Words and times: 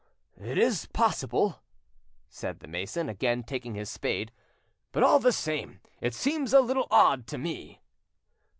"It 0.41 0.57
is 0.57 0.87
possible," 0.87 1.59
said 2.27 2.59
the 2.59 2.67
mason, 2.67 3.07
again 3.07 3.43
taking 3.43 3.75
his 3.75 3.87
spade, 3.87 4.31
"but 4.91 5.03
all 5.03 5.19
the 5.19 5.31
same 5.31 5.79
it 5.99 6.15
seems 6.15 6.53
a 6.53 6.59
little 6.59 6.87
odd 6.89 7.27
to 7.27 7.37
me." 7.37 7.83